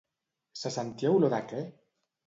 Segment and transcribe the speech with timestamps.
[0.61, 1.65] Se sentia olor de què?